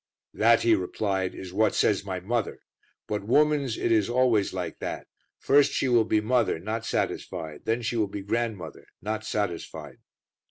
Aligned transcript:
"That," 0.33 0.63
he 0.63 0.73
replied, 0.73 1.35
"is 1.35 1.53
what 1.53 1.75
says 1.75 2.03
my 2.03 2.19
mother. 2.19 2.57
But 3.05 3.23
womans 3.23 3.77
it 3.77 3.91
is 3.91 4.09
always 4.09 4.51
like 4.51 4.79
that. 4.79 5.05
First 5.37 5.73
she 5.73 5.87
will 5.87 6.05
be 6.05 6.19
mother, 6.21 6.57
not 6.57 6.87
satisfied; 6.87 7.65
then 7.65 7.83
she 7.83 7.97
will 7.97 8.07
be 8.07 8.23
grandmother, 8.23 8.87
not 8.99 9.23
satisfied." 9.23 9.99